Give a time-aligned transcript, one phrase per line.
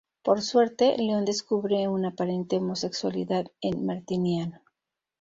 [0.23, 4.59] Por suerte, Leon descubre una aparente homosexualidad en Martiniano.